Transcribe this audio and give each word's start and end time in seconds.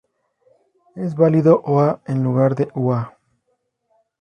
Es 0.95 1.13
válido 1.13 1.61
"oa" 1.63 2.01
en 2.07 2.23
lugar 2.23 2.55
de 2.55 2.69
"ua". 2.73 3.19